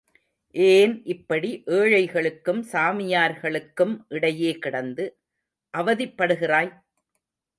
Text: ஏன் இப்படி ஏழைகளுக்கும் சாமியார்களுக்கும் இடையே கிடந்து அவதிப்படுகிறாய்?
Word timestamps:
ஏன் 0.55 0.93
இப்படி 1.05 1.49
ஏழைகளுக்கும் 1.71 2.61
சாமியார்களுக்கும் 2.71 3.93
இடையே 4.09 4.51
கிடந்து 4.57 5.05
அவதிப்படுகிறாய்? 5.73 6.73